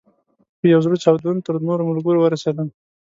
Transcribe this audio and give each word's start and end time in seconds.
په 0.59 0.65
یو 0.73 0.79
زړه 0.85 0.95
چاودون 1.03 1.37
تر 1.45 1.55
نورو 1.67 1.87
ملګرو 1.89 2.19
ورسېدم. 2.21 2.67